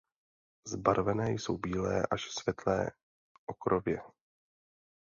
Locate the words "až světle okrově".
2.11-4.01